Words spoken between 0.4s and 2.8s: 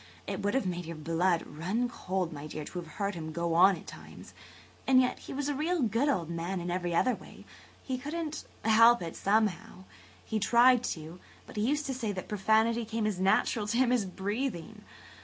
would have made your blood run cold, my dear, to